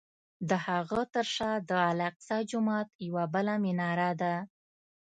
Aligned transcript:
د 0.49 0.51
هغه 0.67 1.01
تر 1.13 1.25
شا 1.35 1.51
د 1.69 1.71
الاقصی 1.89 2.39
جومات 2.51 2.87
یوه 3.07 3.25
بله 3.33 3.53
مناره 3.63 4.11
ده. 4.21 4.35